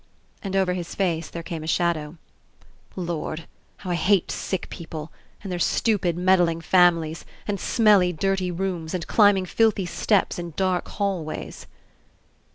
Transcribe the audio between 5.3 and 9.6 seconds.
and their stupid, meddling families, and smelly, dirty rooms, and climbing